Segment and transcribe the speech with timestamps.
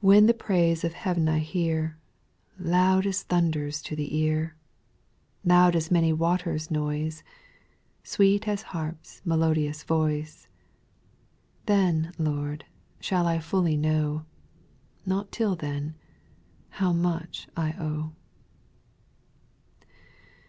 [0.00, 0.08] 4.
[0.10, 1.98] When the praise of lieav'n I hear,
[2.60, 4.54] Loud as thunders to the ear.
[5.44, 7.24] Loud as many waters' noise.
[8.04, 10.46] Sweet as harp's melodious voice,
[11.66, 12.64] Then, Lord,
[13.00, 14.24] shall I fully know,—
[15.04, 15.96] Not till then,—
[16.78, 18.12] how much I owe.